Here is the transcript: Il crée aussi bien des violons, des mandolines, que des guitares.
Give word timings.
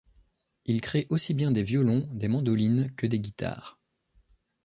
Il 0.65 0.81
crée 0.81 1.05
aussi 1.11 1.35
bien 1.35 1.51
des 1.51 1.61
violons, 1.61 2.09
des 2.11 2.27
mandolines, 2.27 2.91
que 2.95 3.05
des 3.05 3.19
guitares. 3.19 3.79